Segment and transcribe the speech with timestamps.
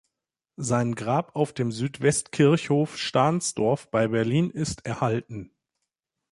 [0.57, 5.51] Sein Grab auf dem Südwestkirchhof Stahnsdorf bei Berlin ist erhalten.